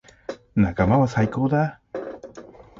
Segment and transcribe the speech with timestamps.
[0.55, 1.79] 仲間は最高だ。